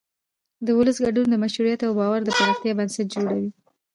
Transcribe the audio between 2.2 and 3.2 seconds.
د پراختیا بنسټ